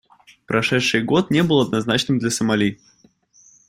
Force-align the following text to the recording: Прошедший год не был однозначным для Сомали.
Прошедший 0.47 1.03
год 1.03 1.29
не 1.29 1.43
был 1.43 1.59
однозначным 1.61 2.17
для 2.17 2.31
Сомали. 2.31 2.79